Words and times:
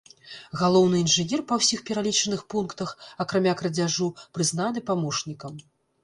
Галоўны 0.59 0.95
інжынер 1.03 1.41
па 1.49 1.57
ўсіх 1.59 1.83
пералічаных 1.89 2.41
пунктах, 2.53 2.93
акрамя 3.25 3.53
крадзяжу, 3.59 4.07
прызнаны 4.39 4.79
памочнікам. 4.89 5.61